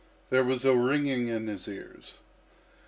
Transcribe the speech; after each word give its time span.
There 0.31 0.43
was 0.43 0.65
a 0.65 0.75
ringing 0.75 1.27
in 1.27 1.45
his 1.45 1.67
ears. 1.67 2.17